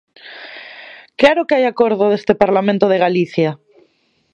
¡Claro 1.19 1.45
que 1.47 1.55
hai 1.57 1.65
acordo 1.67 2.03
deste 2.11 2.33
Parlamento 2.43 2.85
de 2.89 3.01
Galicia! 3.05 3.51